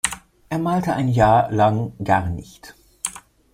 [0.49, 2.73] Er malte ein Jahr lang gar nicht.